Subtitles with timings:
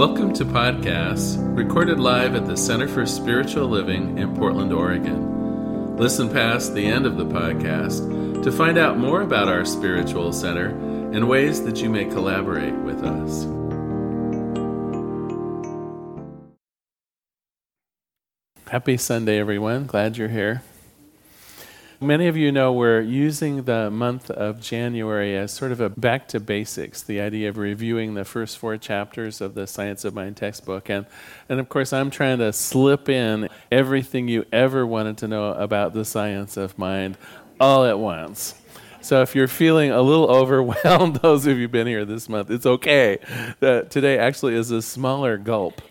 [0.00, 5.98] Welcome to podcasts recorded live at the Center for Spiritual Living in Portland, Oregon.
[5.98, 10.68] Listen past the end of the podcast to find out more about our spiritual center
[11.12, 13.44] and ways that you may collaborate with us.
[18.70, 19.84] Happy Sunday, everyone.
[19.84, 20.62] Glad you're here.
[22.02, 26.28] Many of you know we're using the month of January as sort of a back
[26.28, 30.38] to basics, the idea of reviewing the first four chapters of the Science of Mind
[30.38, 30.88] textbook.
[30.88, 31.04] And,
[31.50, 35.92] and of course, I'm trying to slip in everything you ever wanted to know about
[35.92, 37.18] the science of mind
[37.60, 38.54] all at once.
[39.02, 42.50] So if you're feeling a little overwhelmed, those of you who've been here this month,
[42.50, 43.18] it's okay.
[43.60, 45.82] Uh, today actually is a smaller gulp.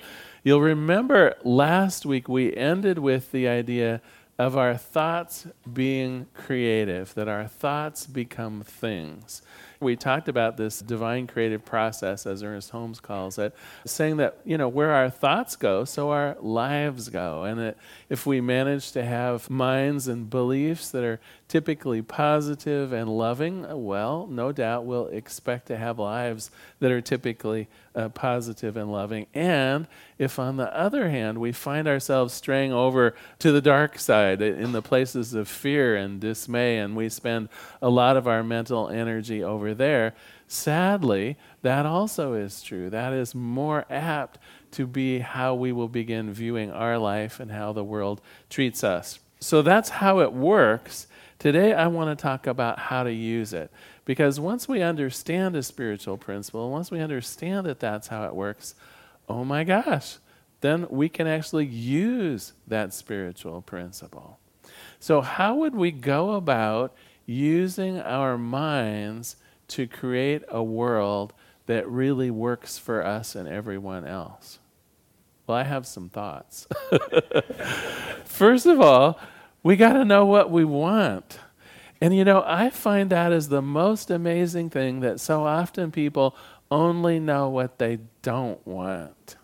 [0.42, 4.02] You'll remember last week we ended with the idea
[4.40, 9.42] of our thoughts being creative, that our thoughts become things.
[9.82, 13.54] We talked about this divine creative process, as Ernest Holmes calls it,
[13.86, 17.44] saying that, you know, where our thoughts go, so our lives go.
[17.44, 17.78] And that
[18.10, 24.28] if we manage to have minds and beliefs that are typically positive and loving, well,
[24.28, 29.28] no doubt we'll expect to have lives that are typically uh, positive and loving.
[29.34, 29.88] And
[30.18, 34.72] if, on the other hand, we find ourselves straying over to the dark side in
[34.72, 37.50] the places of fear and dismay, and we spend
[37.82, 40.14] a lot of our mental energy over there,
[40.48, 42.90] sadly, that also is true.
[42.90, 44.40] That is more apt
[44.72, 49.20] to be how we will begin viewing our life and how the world treats us.
[49.40, 51.08] So that's how it works.
[51.40, 53.72] Today, I want to talk about how to use it.
[54.04, 58.76] Because once we understand a spiritual principle, once we understand that that's how it works,
[59.30, 60.18] oh my gosh,
[60.60, 64.38] then we can actually use that spiritual principle.
[65.00, 66.94] So, how would we go about
[67.26, 69.38] using our minds
[69.70, 71.32] to create a world
[71.68, 74.60] that really works for us and everyone else?
[75.48, 76.68] Well, I have some thoughts.
[78.26, 79.18] First of all,
[79.64, 81.40] we got to know what we want.
[82.02, 86.36] And you know, I find that is the most amazing thing that so often people
[86.72, 89.36] only know what they don't want.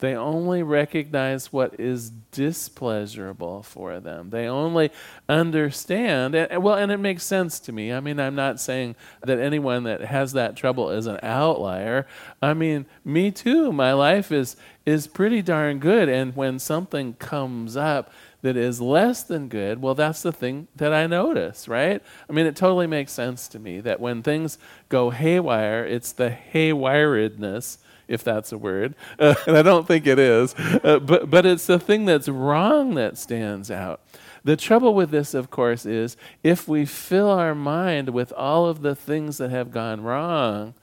[0.00, 4.30] They only recognize what is displeasurable for them.
[4.30, 4.90] They only
[5.28, 7.92] understand, and, well, and it makes sense to me.
[7.92, 12.06] I mean, I'm not saying that anyone that has that trouble is an outlier.
[12.40, 13.72] I mean, me too.
[13.72, 18.12] My life is is pretty darn good, and when something comes up
[18.42, 22.00] that is less than good, well, that's the thing that I notice, right?
[22.28, 26.36] I mean, it totally makes sense to me that when things go haywire, it's the
[26.52, 31.46] haywiredness, if that's a word, uh, and I don't think it is, uh, but, but
[31.46, 34.00] it's the thing that's wrong that stands out.
[34.44, 38.82] The trouble with this, of course, is if we fill our mind with all of
[38.82, 40.74] the things that have gone wrong,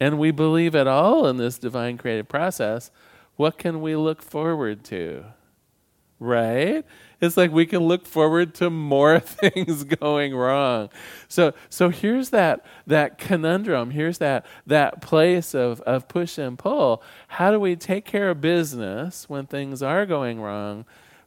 [0.00, 2.90] and we believe at all in this divine creative process,
[3.36, 5.24] what can we look forward to?
[6.18, 6.84] Right?
[7.20, 10.90] It's like we can look forward to more things going wrong.
[11.28, 13.90] So so here's that that conundrum.
[13.90, 17.02] Here's that that place of, of push and pull.
[17.28, 20.84] How do we take care of business when things are going wrong?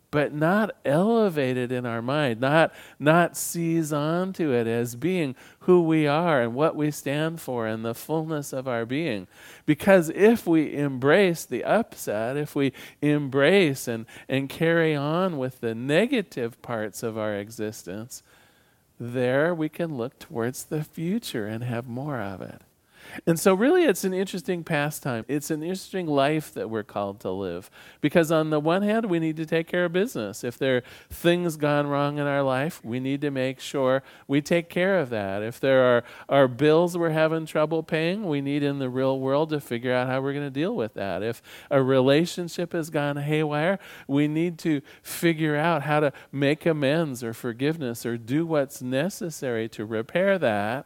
[0.10, 6.08] But not elevated in our mind, not, not seize onto it as being who we
[6.08, 9.28] are and what we stand for and the fullness of our being.
[9.66, 15.76] Because if we embrace the upset, if we embrace and, and carry on with the
[15.76, 18.24] negative parts of our existence,
[19.00, 22.62] there we can look towards the future and have more of it.
[23.26, 25.26] And so, really, it's an interesting pastime.
[25.28, 27.70] It's an interesting life that we're called to live.
[28.02, 30.44] Because, on the one hand, we need to take care of business.
[30.44, 34.42] If there are things gone wrong in our life, we need to make sure we
[34.42, 35.42] take care of that.
[35.44, 39.50] If there are, are bills we're having trouble paying, we need in the real world
[39.50, 41.24] to figure out how we're going to deal with that.
[41.24, 41.42] If
[41.72, 47.34] a relationship has gone haywire, we need to figure out how to make amends or
[47.34, 50.86] forgiveness or do what's necessary to repair that.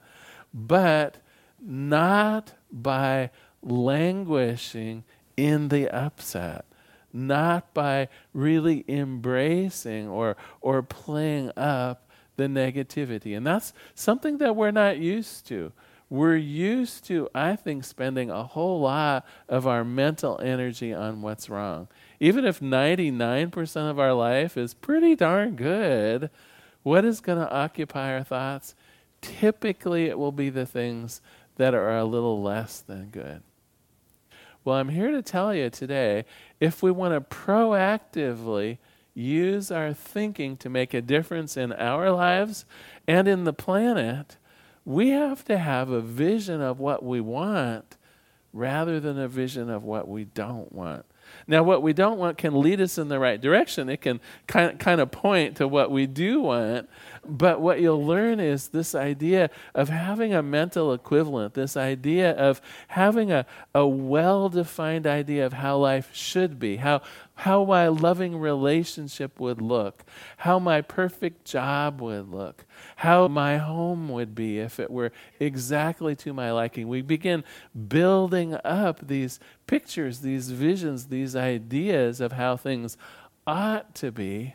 [0.53, 1.17] But
[1.61, 3.29] not by
[3.61, 5.03] languishing
[5.37, 6.65] in the upset,
[7.13, 13.35] not by really embracing or, or playing up the negativity.
[13.35, 15.71] And that's something that we're not used to.
[16.09, 21.49] We're used to, I think, spending a whole lot of our mental energy on what's
[21.49, 21.87] wrong.
[22.19, 26.29] Even if 99% of our life is pretty darn good,
[26.83, 28.75] what is going to occupy our thoughts?
[29.21, 31.21] Typically, it will be the things
[31.55, 33.41] that are a little less than good.
[34.63, 36.25] Well, I'm here to tell you today
[36.59, 38.77] if we want to proactively
[39.13, 42.65] use our thinking to make a difference in our lives
[43.07, 44.37] and in the planet,
[44.85, 47.97] we have to have a vision of what we want
[48.53, 51.05] rather than a vision of what we don't want.
[51.47, 53.89] Now, what we don't want can lead us in the right direction.
[53.89, 56.89] It can kind of, kind of point to what we do want.
[57.23, 62.61] But what you'll learn is this idea of having a mental equivalent, this idea of
[62.87, 63.45] having a,
[63.75, 67.01] a well defined idea of how life should be, how,
[67.41, 70.03] how my loving relationship would look,
[70.37, 72.65] how my perfect job would look,
[72.97, 76.87] how my home would be if it were exactly to my liking.
[76.87, 77.43] We begin
[77.87, 82.95] building up these pictures, these visions, these ideas of how things
[83.47, 84.53] ought to be.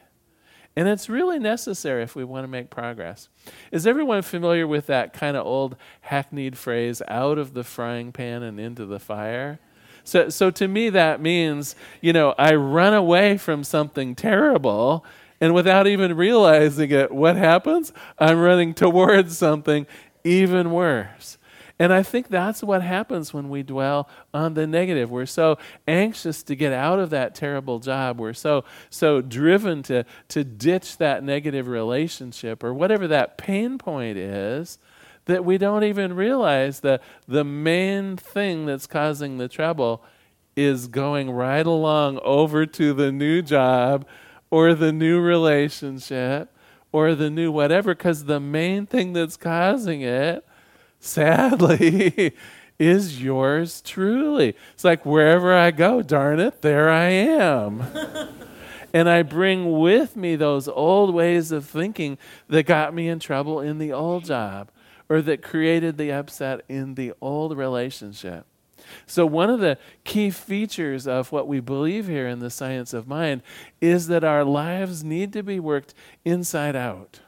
[0.77, 3.29] And it's really necessary if we want to make progress.
[3.73, 8.45] Is everyone familiar with that kind of old hackneyed phrase, out of the frying pan
[8.45, 9.59] and into the fire?
[10.07, 15.05] So, so to me, that means, you know, I run away from something terrible,
[15.41, 17.93] and without even realizing it, what happens?
[18.19, 19.85] I'm running towards something
[20.23, 21.39] even worse.
[21.79, 25.11] And I think that's what happens when we dwell on the negative.
[25.11, 28.19] We're so anxious to get out of that terrible job.
[28.19, 34.17] We're so so driven to to ditch that negative relationship or whatever that pain point
[34.17, 34.79] is
[35.27, 40.03] that we don't even realize that the main thing that's causing the trouble
[40.57, 44.07] is going right along over to the new job
[44.51, 46.57] or the new relationship
[46.91, 50.45] or the new whatever because the main thing that's causing it
[50.99, 52.35] sadly,
[52.79, 54.55] is yours truly.
[54.75, 57.85] It's like wherever I go, darn it, there I am.
[58.93, 62.19] and I bring with me those old ways of thinking
[62.49, 64.71] that got me in trouble in the old job
[65.09, 68.47] or that created the upset in the old relationship.
[69.07, 73.09] So, one of the key features of what we believe here in the science of
[73.09, 73.43] mind
[73.81, 75.95] is that our lives need to be worked
[76.25, 77.21] inside out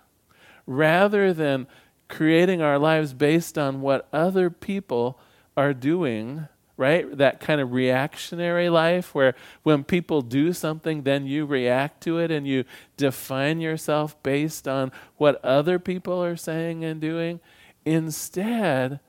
[0.67, 1.67] rather than
[2.09, 5.19] creating our lives based on what other people
[5.57, 6.47] are doing,
[6.77, 7.17] right?
[7.17, 12.31] That kind of reactionary life where when people do something, then you react to it
[12.31, 12.65] and you
[12.97, 17.41] define yourself based on what other people are saying and doing.
[17.85, 19.01] Instead,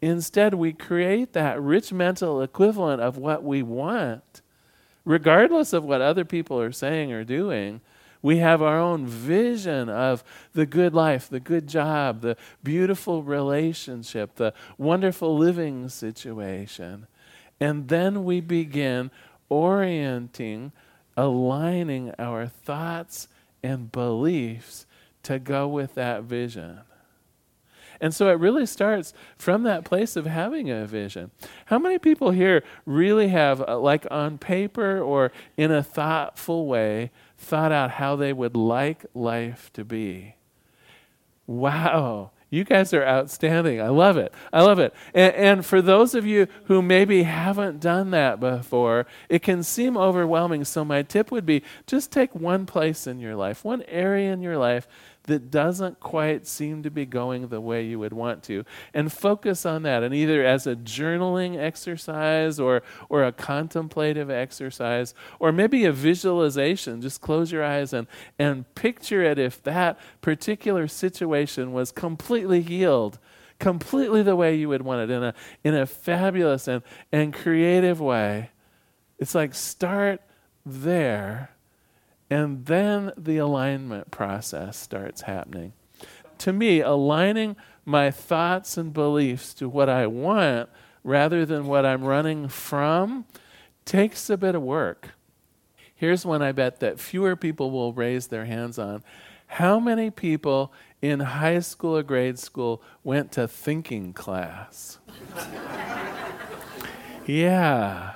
[0.00, 4.42] instead we create that rich mental equivalent of what we want,
[5.04, 7.80] regardless of what other people are saying or doing
[8.24, 10.24] we have our own vision of
[10.54, 17.06] the good life, the good job, the beautiful relationship, the wonderful living situation.
[17.60, 19.10] And then we begin
[19.50, 20.72] orienting,
[21.18, 23.28] aligning our thoughts
[23.62, 24.86] and beliefs
[25.24, 26.80] to go with that vision.
[28.00, 31.30] And so it really starts from that place of having a vision.
[31.66, 37.10] How many people here really have, uh, like on paper or in a thoughtful way,
[37.38, 40.36] thought out how they would like life to be.
[41.46, 42.30] Wow.
[42.54, 43.80] You guys are outstanding.
[43.80, 44.32] I love it.
[44.52, 44.94] I love it.
[45.12, 49.96] And, and, for those of you who maybe haven't done that before, it can seem
[49.96, 50.64] overwhelming.
[50.64, 54.40] So, my tip would be just take one place in your life, one area in
[54.40, 54.86] your life
[55.24, 58.64] that doesn't quite seem to be going the way you would want to.
[58.92, 65.14] And focus on that and either as a journaling exercise or or a contemplative exercise
[65.38, 67.00] or maybe a visualization.
[67.00, 68.06] Just close your eyes and
[68.38, 73.18] and picture it if that particular situation was completely healed
[73.60, 78.00] completely the way you would want it in a in a fabulous and and creative
[78.00, 78.50] way.
[79.18, 80.20] It's like start
[80.66, 81.53] there
[82.30, 85.72] and then the alignment process starts happening.
[86.38, 90.68] To me, aligning my thoughts and beliefs to what I want
[91.02, 93.26] rather than what I'm running from
[93.84, 95.10] takes a bit of work.
[95.94, 99.04] Here's one I bet that fewer people will raise their hands on.
[99.46, 104.98] How many people in high school or grade school went to thinking class?
[107.26, 108.14] yeah.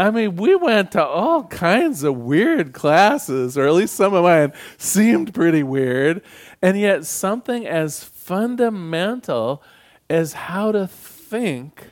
[0.00, 4.24] I mean, we went to all kinds of weird classes, or at least some of
[4.24, 6.22] mine seemed pretty weird.
[6.62, 9.62] And yet, something as fundamental
[10.08, 11.88] as how to think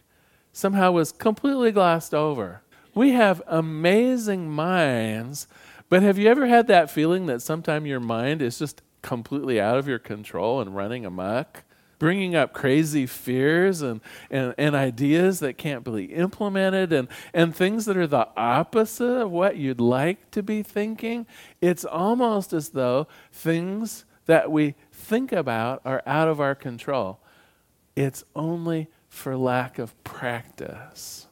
[0.55, 2.63] somehow was completely glossed over.
[2.95, 5.47] We have amazing minds,
[5.91, 9.77] but have you ever had that feeling that sometimes your mind is just completely out
[9.77, 11.63] of your control and running amok?
[11.99, 14.01] Bringing up crazy fears and,
[14.31, 19.31] and, and ideas that can't be implemented and, and things that are the opposite of
[19.31, 21.27] what you'd like to be thinking.
[21.61, 27.21] It's almost as though things that we think about are out of our control.
[27.97, 31.27] It's only for lack of practice.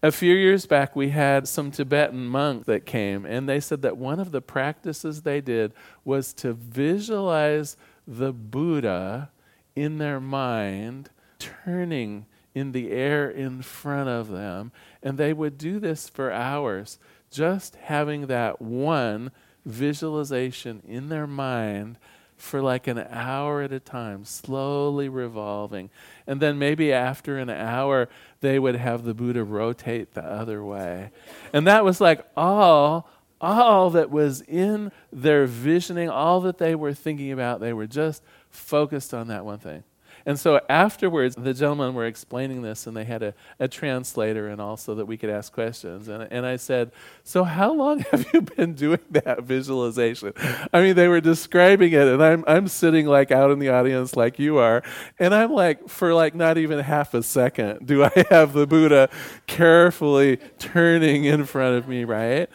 [0.00, 3.96] A few years back, we had some Tibetan monks that came, and they said that
[3.96, 5.72] one of the practices they did
[6.04, 9.30] was to visualize the Buddha
[9.78, 14.72] in their mind turning in the air in front of them.
[15.02, 16.98] And they would do this for hours,
[17.30, 19.30] just having that one
[19.64, 21.96] visualization in their mind
[22.36, 25.90] for like an hour at a time, slowly revolving.
[26.26, 28.08] And then maybe after an hour,
[28.40, 31.10] they would have the Buddha rotate the other way.
[31.52, 33.08] And that was like all
[33.40, 38.22] all that was in their visioning, all that they were thinking about, they were just
[38.50, 39.84] focused on that one thing.
[40.26, 44.60] And so afterwards, the gentlemen were explaining this, and they had a, a translator and
[44.60, 46.08] also that we could ask questions.
[46.08, 46.92] And, and I said,
[47.24, 50.32] So, how long have you been doing that visualization?
[50.72, 54.16] I mean, they were describing it, and I'm, I'm sitting like out in the audience
[54.16, 54.82] like you are.
[55.18, 59.08] And I'm like, for like not even half a second, do I have the Buddha
[59.46, 62.50] carefully turning in front of me, right?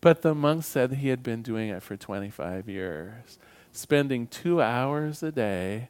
[0.00, 3.38] But the monk said he had been doing it for 25 years,
[3.72, 5.88] spending two hours a day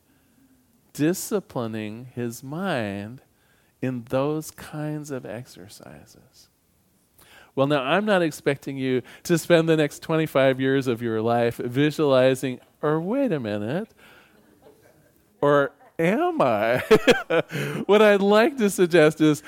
[0.93, 3.23] disciplining his mind
[3.81, 6.49] in those kinds of exercises.
[7.55, 11.57] Well, now I'm not expecting you to spend the next 25 years of your life
[11.57, 13.89] visualizing, or wait a minute,
[15.41, 16.79] or am I?
[17.87, 19.43] what I'd like to suggest is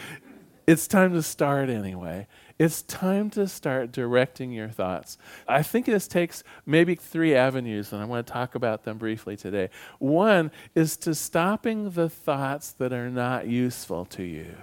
[0.67, 2.27] it's time to start anyway.
[2.62, 5.19] It's time to start directing your thoughts.
[5.49, 9.37] I think this takes maybe three avenues, and I want to talk about them briefly
[9.37, 9.69] today.
[9.99, 14.54] One is to stopping the thoughts that are not useful to you.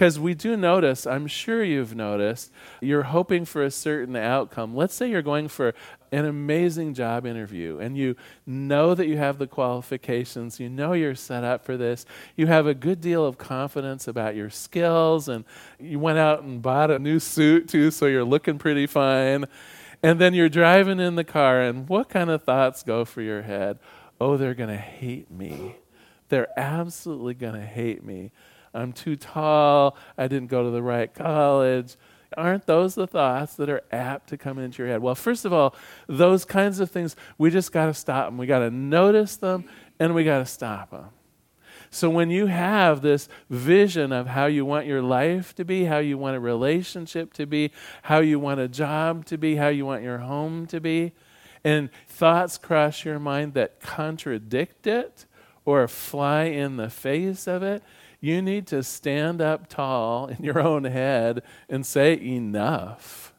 [0.00, 4.74] Because we do notice, I'm sure you've noticed, you're hoping for a certain outcome.
[4.74, 5.74] Let's say you're going for
[6.10, 8.16] an amazing job interview and you
[8.46, 12.66] know that you have the qualifications, you know you're set up for this, you have
[12.66, 15.44] a good deal of confidence about your skills, and
[15.78, 19.44] you went out and bought a new suit too, so you're looking pretty fine.
[20.02, 23.42] And then you're driving in the car, and what kind of thoughts go through your
[23.42, 23.78] head?
[24.18, 25.76] Oh, they're going to hate me.
[26.30, 28.30] They're absolutely going to hate me.
[28.72, 29.96] I'm too tall.
[30.16, 31.96] I didn't go to the right college.
[32.36, 35.02] Aren't those the thoughts that are apt to come into your head?
[35.02, 35.74] Well, first of all,
[36.06, 38.38] those kinds of things, we just got to stop them.
[38.38, 39.64] We got to notice them
[39.98, 41.10] and we got to stop them.
[41.92, 45.98] So when you have this vision of how you want your life to be, how
[45.98, 47.72] you want a relationship to be,
[48.02, 51.12] how you want a job to be, how you want your home to be,
[51.64, 55.26] and thoughts cross your mind that contradict it
[55.64, 57.82] or fly in the face of it,
[58.20, 63.32] you need to stand up tall in your own head and say, Enough.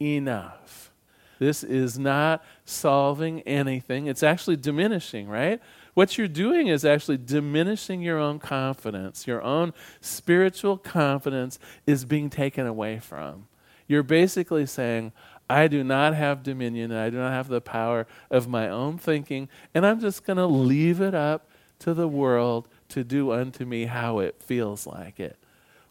[0.00, 0.90] Enough.
[1.38, 4.06] This is not solving anything.
[4.06, 5.60] It's actually diminishing, right?
[5.94, 9.26] What you're doing is actually diminishing your own confidence.
[9.26, 13.48] Your own spiritual confidence is being taken away from.
[13.88, 15.12] You're basically saying,
[15.50, 18.96] I do not have dominion and I do not have the power of my own
[18.96, 21.50] thinking, and I'm just going to leave it up
[21.80, 25.36] to the world to do unto me how it feels like it.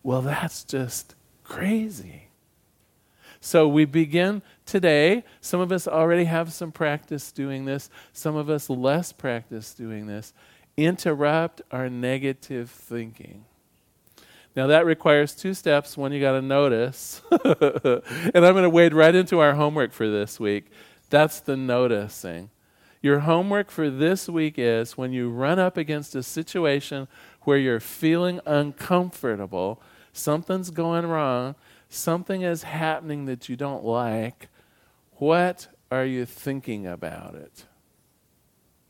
[0.04, 2.28] Well, that's just crazy.
[3.40, 5.24] So we begin today.
[5.42, 10.06] Some of us already have some practice doing this, some of us less practice doing
[10.06, 10.34] this.
[10.78, 13.46] Interrupt our negative thinking.
[14.56, 15.98] Now, that requires two steps.
[15.98, 17.22] One, you got to notice.
[17.32, 20.66] and I'm going to wade right into our homework for this week.
[21.10, 22.50] That's the noticing.
[23.02, 27.08] Your homework for this week is when you run up against a situation
[27.42, 29.82] where you're feeling uncomfortable,
[30.14, 31.56] something's going wrong,
[31.90, 34.50] something is happening that you don't like,
[35.14, 37.66] what are you thinking about it?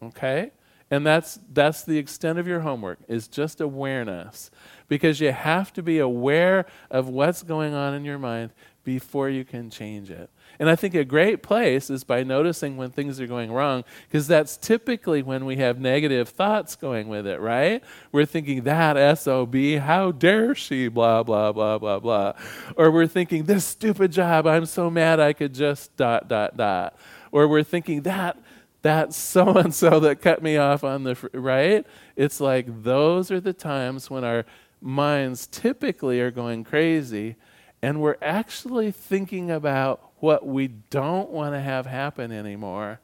[0.04, 0.52] Okay?
[0.90, 4.52] And that's that's the extent of your homework is just awareness
[4.90, 8.52] because you have to be aware of what's going on in your mind
[8.84, 10.30] before you can change it.
[10.60, 14.28] And I think a great place is by noticing when things are going wrong, because
[14.28, 17.84] that's typically when we have negative thoughts going with it, right?
[18.12, 22.34] We're thinking, that SOB, how dare she, blah, blah, blah, blah, blah.
[22.76, 26.96] Or we're thinking, this stupid job, I'm so mad I could just dot, dot, dot.
[27.32, 28.38] Or we're thinking, that
[28.82, 33.40] that so and so that cut me off on the right it's like those are
[33.40, 34.44] the times when our
[34.82, 37.36] minds typically are going crazy
[37.82, 43.00] and we're actually thinking about what we don't want to have happen anymore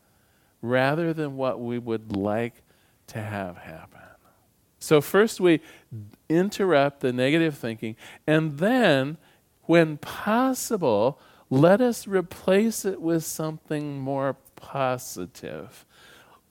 [0.61, 2.61] rather than what we would like
[3.07, 4.01] to have happen.
[4.79, 5.61] So, first we
[6.29, 7.95] interrupt the negative thinking,
[8.27, 9.17] and then,
[9.63, 11.19] when possible,
[11.49, 15.85] let us replace it with something more positive.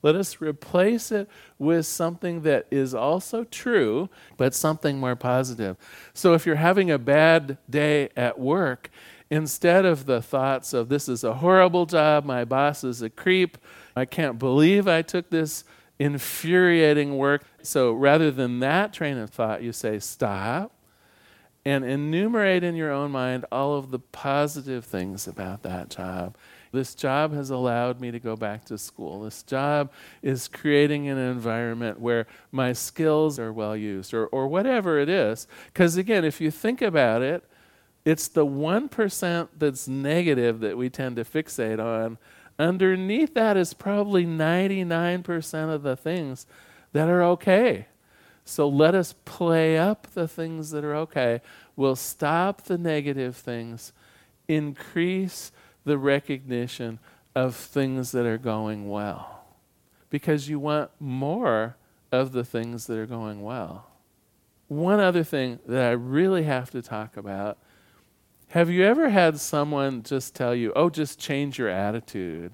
[0.01, 1.27] Let us replace it
[1.57, 5.75] with something that is also true, but something more positive.
[6.13, 8.89] So, if you're having a bad day at work,
[9.29, 13.57] instead of the thoughts of this is a horrible job, my boss is a creep,
[13.95, 15.63] I can't believe I took this
[15.99, 17.43] infuriating work.
[17.61, 20.71] So rather than that train of thought, you say, stop
[21.65, 26.37] and enumerate in your own mind all of the positive things about that job.
[26.77, 29.23] This job has allowed me to go back to school.
[29.23, 29.91] This job
[30.21, 35.47] is creating an environment where my skills are well used, or, or whatever it is.
[35.73, 37.43] Because again, if you think about it,
[38.05, 42.19] it's the 1% that's negative that we tend to fixate on.
[42.59, 46.45] Underneath that is probably 99% of the things
[46.93, 47.87] that are okay.
[48.45, 51.41] So let us play up the things that are okay.
[51.75, 53.93] We'll stop the negative things,
[54.47, 55.51] increase
[55.87, 56.99] the recognition
[57.33, 59.45] of things that are going well.
[60.09, 61.77] Because you want more
[62.11, 63.87] of the things that are going well.
[64.67, 67.57] One other thing that I really have to talk about
[68.51, 72.53] have you ever had someone just tell you, oh, just change your attitude?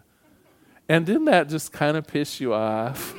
[0.89, 3.13] And didn't that just kind of piss you off?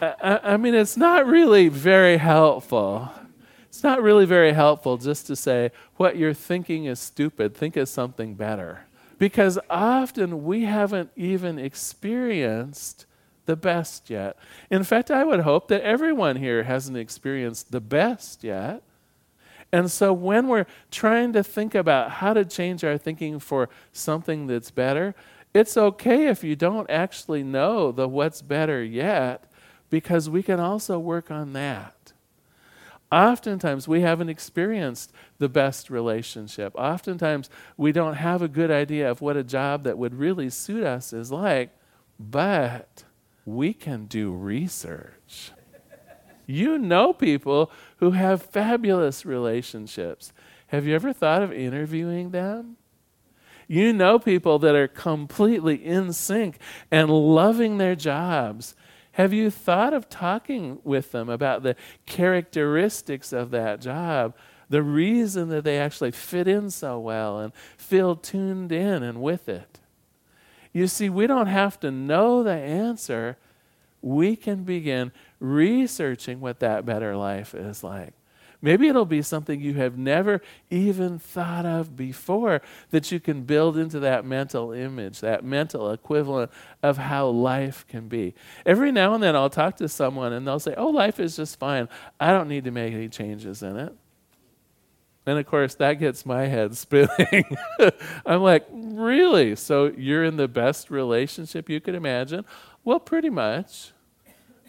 [0.00, 3.10] I, I, mean, it's not really very helpful.
[3.68, 7.86] It's not really very helpful just to say, what you're thinking is stupid, think of
[7.86, 8.86] something better.
[9.18, 13.06] Because often we haven't even experienced
[13.46, 14.36] the best yet.
[14.70, 18.82] In fact, I would hope that everyone here hasn't experienced the best yet.
[19.72, 24.46] And so when we're trying to think about how to change our thinking for something
[24.46, 25.14] that's better,
[25.52, 29.44] it's okay if you don't actually know the what's better yet,
[29.90, 31.93] because we can also work on that.
[33.14, 36.74] Oftentimes, we haven't experienced the best relationship.
[36.74, 40.82] Oftentimes, we don't have a good idea of what a job that would really suit
[40.82, 41.70] us is like,
[42.18, 43.04] but
[43.46, 45.52] we can do research.
[46.44, 50.32] You know people who have fabulous relationships.
[50.66, 52.78] Have you ever thought of interviewing them?
[53.68, 56.58] You know people that are completely in sync
[56.90, 58.74] and loving their jobs.
[59.14, 64.34] Have you thought of talking with them about the characteristics of that job,
[64.68, 69.48] the reason that they actually fit in so well and feel tuned in and with
[69.48, 69.78] it?
[70.72, 73.36] You see, we don't have to know the answer.
[74.02, 78.14] We can begin researching what that better life is like.
[78.64, 83.76] Maybe it'll be something you have never even thought of before that you can build
[83.76, 86.50] into that mental image, that mental equivalent
[86.82, 88.32] of how life can be.
[88.64, 91.58] Every now and then I'll talk to someone and they'll say, Oh, life is just
[91.58, 91.90] fine.
[92.18, 93.94] I don't need to make any changes in it.
[95.26, 97.44] And of course, that gets my head spinning.
[98.24, 99.56] I'm like, Really?
[99.56, 102.46] So you're in the best relationship you could imagine?
[102.82, 103.92] Well, pretty much.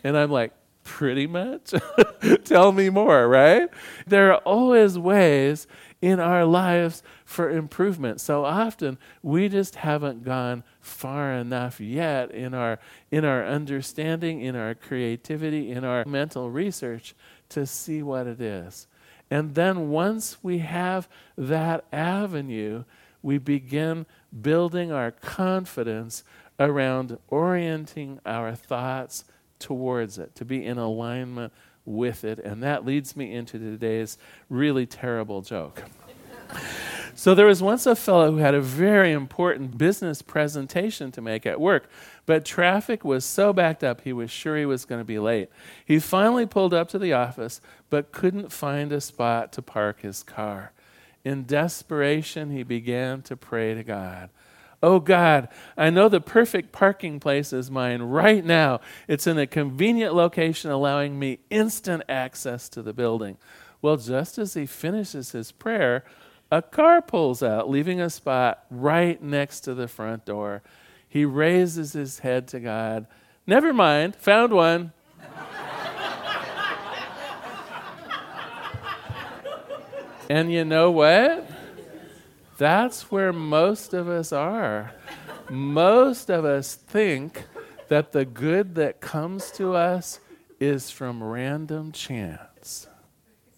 [0.03, 0.51] And I'm like,
[0.85, 1.73] pretty much.
[2.45, 3.67] Tell me more, right?
[4.07, 5.67] There are always ways
[6.01, 8.21] in our lives for improvement.
[8.21, 12.79] So often we just haven't gone far enough yet in our
[13.11, 17.15] in our understanding, in our creativity, in our mental research
[17.49, 18.87] to see what it is.
[19.29, 22.83] And then once we have that avenue,
[23.23, 24.05] we begin
[24.41, 26.23] building our confidence
[26.59, 29.25] around orienting our thoughts
[29.59, 31.53] towards it, to be in alignment
[31.85, 32.39] with it.
[32.39, 34.17] And that leads me into today's
[34.49, 35.83] really terrible joke.
[37.15, 41.45] so, there was once a fellow who had a very important business presentation to make
[41.45, 41.89] at work,
[42.25, 45.49] but traffic was so backed up he was sure he was going to be late.
[45.85, 50.23] He finally pulled up to the office, but couldn't find a spot to park his
[50.23, 50.71] car.
[51.23, 54.29] In desperation, he began to pray to God.
[54.85, 58.81] Oh God, I know the perfect parking place is mine right now.
[59.07, 63.37] It's in a convenient location, allowing me instant access to the building.
[63.81, 66.05] Well, just as he finishes his prayer,
[66.51, 70.61] a car pulls out, leaving a spot right next to the front door.
[71.09, 73.07] He raises his head to God.
[73.47, 74.93] Never mind, found one.
[80.29, 81.54] and you know what?
[82.57, 84.93] That's where most of us are.
[85.49, 87.45] most of us think
[87.87, 90.19] that the good that comes to us
[90.59, 92.87] is from random chance.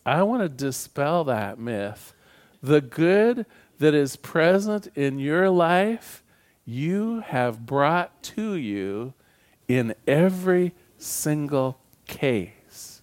[0.06, 2.14] I want to dispel that myth.
[2.62, 3.46] The good
[3.80, 6.24] that is present in your life,
[6.66, 9.14] you have brought to you
[9.68, 13.02] in every single case.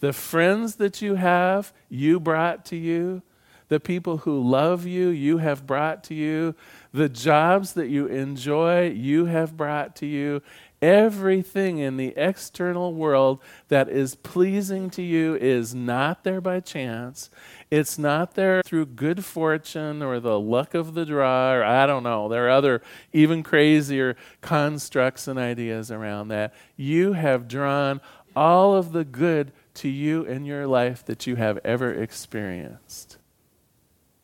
[0.00, 3.22] The friends that you have, you brought to you
[3.70, 6.56] the people who love you, you have brought to you,
[6.92, 10.42] the jobs that you enjoy, you have brought to you.
[10.82, 17.30] Everything in the external world that is pleasing to you is not there by chance.
[17.70, 22.02] It's not there through good fortune or the luck of the draw, or I don't
[22.02, 22.28] know.
[22.28, 26.54] There are other, even crazier constructs and ideas around that.
[26.76, 28.00] You have drawn
[28.34, 33.18] all of the good to you in your life that you have ever experienced.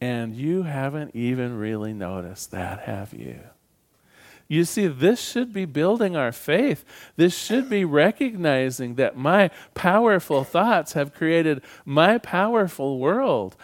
[0.06, 3.40] And you haven't even really noticed that, have you?
[4.46, 6.84] You see, this should be building our faith.
[7.16, 13.56] This should be recognizing that my powerful thoughts have created my powerful world.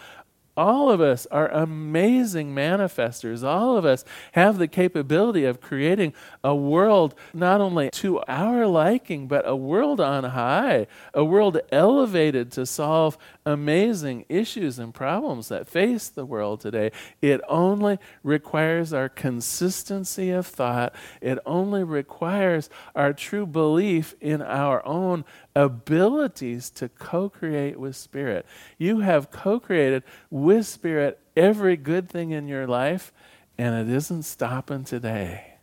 [0.55, 3.43] All of us are amazing manifestors.
[3.43, 9.27] All of us have the capability of creating a world not only to our liking,
[9.27, 15.67] but a world on high, a world elevated to solve amazing issues and problems that
[15.67, 16.91] face the world today.
[17.21, 24.85] It only requires our consistency of thought, it only requires our true belief in our
[24.85, 25.25] own
[25.55, 28.45] abilities to co create with Spirit.
[28.77, 33.11] You have co created with Spirit every good thing in your life,
[33.57, 35.55] and it isn't stopping today.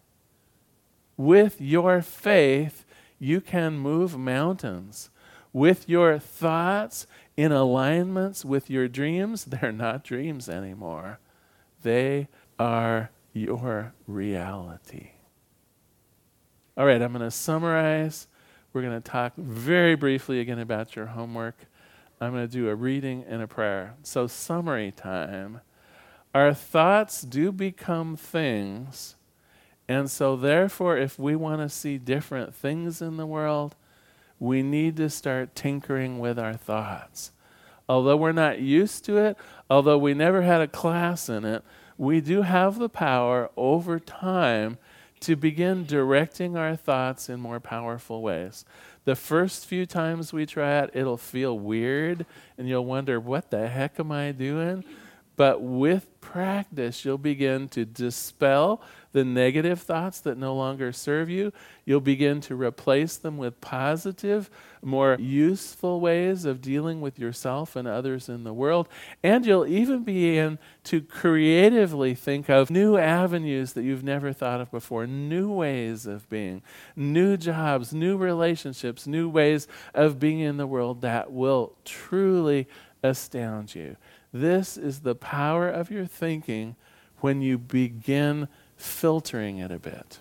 [1.17, 2.85] With your faith,
[3.19, 5.11] you can move mountains.
[5.53, 7.07] With your thoughts
[7.41, 11.19] in alignments with your dreams, they're not dreams anymore.
[11.83, 15.13] They are your reality.
[16.77, 18.29] All right, I'm going to summarize
[18.75, 21.57] we're going to talk very briefly again about your homework.
[22.21, 23.95] I'm going to do a reading and a prayer.
[24.03, 25.63] So, summary time.
[26.35, 29.17] Our thoughts do become things.
[29.89, 33.75] And so, therefore, if we want to see different things in the world,
[34.41, 37.31] we need to start tinkering with our thoughts.
[37.89, 39.37] Although we're not used to it,
[39.69, 41.63] although we never had a class in it,
[41.99, 44.79] we do have the power over time
[45.21, 48.65] to begin directing our thoughts in more powerful ways.
[49.05, 52.25] The first few times we try it, it'll feel weird
[52.57, 54.85] and you'll wonder, what the heck am I doing?
[55.41, 61.55] But with practice, you'll begin to dispel the negative thoughts that no longer serve you.
[61.87, 64.51] You'll begin to replace them with positive,
[64.83, 68.87] more useful ways of dealing with yourself and others in the world.
[69.23, 74.71] And you'll even begin to creatively think of new avenues that you've never thought of
[74.71, 76.61] before, new ways of being,
[76.95, 82.69] new jobs, new relationships, new ways of being in the world that will truly
[83.03, 83.97] astound you.
[84.33, 86.77] This is the power of your thinking
[87.19, 90.21] when you begin filtering it a bit.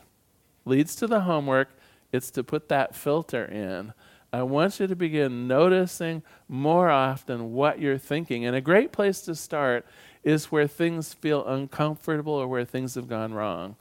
[0.65, 1.69] Leads to the homework,
[2.11, 3.93] it's to put that filter in.
[4.31, 8.45] I want you to begin noticing more often what you're thinking.
[8.45, 9.85] And a great place to start
[10.23, 13.75] is where things feel uncomfortable or where things have gone wrong.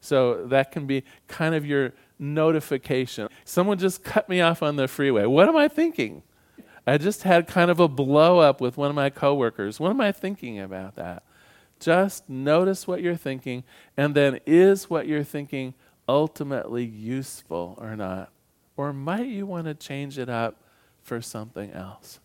[0.00, 3.28] So that can be kind of your notification.
[3.44, 5.26] Someone just cut me off on the freeway.
[5.26, 6.22] What am I thinking?
[6.86, 9.78] I just had kind of a blow up with one of my coworkers.
[9.78, 11.22] What am I thinking about that?
[11.78, 13.64] Just notice what you're thinking,
[13.96, 15.74] and then is what you're thinking
[16.08, 18.30] ultimately useful or not?
[18.76, 20.56] Or might you want to change it up
[21.02, 22.20] for something else?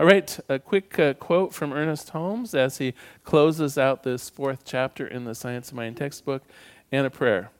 [0.00, 4.64] All right, a quick uh, quote from Ernest Holmes as he closes out this fourth
[4.64, 6.42] chapter in the Science of Mind textbook
[6.90, 7.50] and a prayer.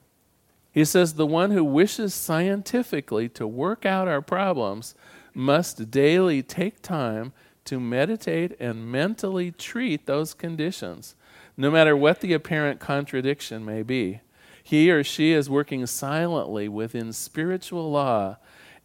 [0.72, 4.94] He says, The one who wishes scientifically to work out our problems
[5.34, 7.32] must daily take time
[7.64, 11.14] to meditate and mentally treat those conditions
[11.56, 14.20] no matter what the apparent contradiction may be.
[14.62, 18.36] He or she is working silently within spiritual law,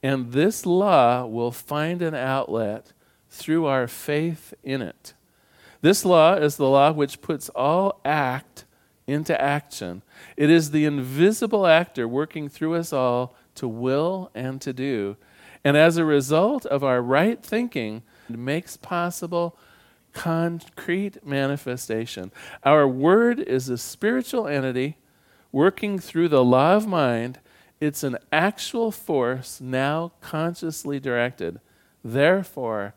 [0.02, 2.94] and this law will find an outlet
[3.30, 5.14] through our faith in it.
[5.82, 8.66] This law is the law which puts all act
[9.06, 10.02] into action.
[10.36, 15.16] It is the invisible actor working through us all to will and to do.
[15.64, 19.58] And as a result of our right thinking, it makes possible
[20.14, 22.32] concrete manifestation.
[22.64, 24.98] Our word is a spiritual entity
[25.52, 27.40] working through the law of mind.
[27.80, 31.60] It's an actual force now consciously directed.
[32.04, 32.96] Therefore,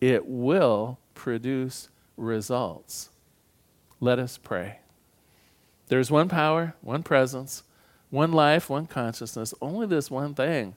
[0.00, 3.10] it will produce results.
[4.00, 4.78] Let us pray.
[5.88, 7.62] There's one power, one presence,
[8.10, 10.74] one life, one consciousness, only this one thing,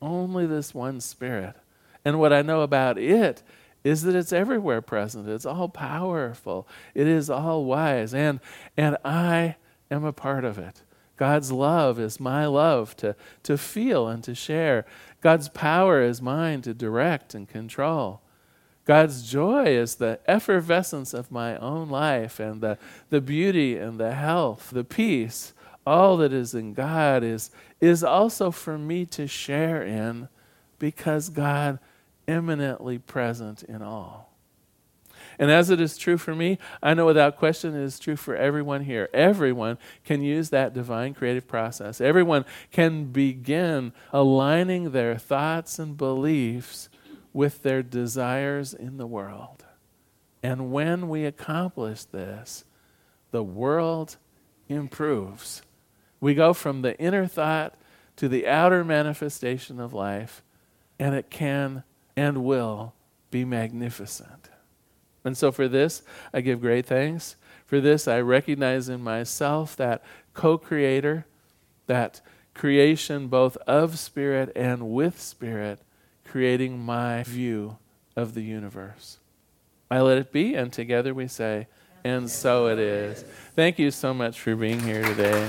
[0.00, 1.56] only this one spirit.
[2.04, 3.42] And what I know about it
[3.84, 5.28] is that it's everywhere present.
[5.28, 6.68] It's all powerful.
[6.94, 8.14] It is all wise.
[8.14, 8.40] And,
[8.76, 9.56] and I
[9.90, 10.82] am a part of it.
[11.16, 14.86] God's love is my love to, to feel and to share.
[15.20, 18.20] God's power is mine to direct and control.
[18.84, 22.78] God's joy is the effervescence of my own life and the,
[23.10, 25.52] the beauty and the health, the peace.
[25.88, 30.28] All that is in God is, is also for me to share in
[30.78, 31.78] because God
[32.28, 34.28] eminently present in all.
[35.38, 38.36] And as it is true for me, I know without question it is true for
[38.36, 39.08] everyone here.
[39.14, 42.00] Everyone can use that divine creative process.
[42.00, 46.88] Everyone can begin aligning their thoughts and beliefs
[47.32, 49.64] with their desires in the world.
[50.42, 52.64] And when we accomplish this,
[53.30, 54.16] the world
[54.68, 55.62] improves.
[56.20, 57.74] We go from the inner thought
[58.16, 60.42] to the outer manifestation of life,
[60.98, 61.84] and it can
[62.16, 62.94] and will
[63.30, 64.50] be magnificent.
[65.24, 66.02] And so, for this,
[66.32, 67.36] I give great thanks.
[67.66, 70.02] For this, I recognize in myself that
[70.34, 71.26] co creator,
[71.86, 72.20] that
[72.54, 75.80] creation both of spirit and with spirit,
[76.24, 77.78] creating my view
[78.16, 79.18] of the universe.
[79.90, 81.68] I let it be, and together we say,
[82.04, 83.22] and so it is.
[83.54, 85.48] Thank you so much for being here today.